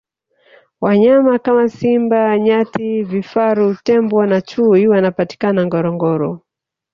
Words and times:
wanyama 0.81 1.39
kama 1.39 1.69
simba 1.69 2.39
nyati 2.39 3.03
vifaru 3.03 3.75
tembo 3.83 4.25
na 4.25 4.41
chui 4.41 4.87
wanapatikana 4.87 5.65
ngorongoro 5.65 6.29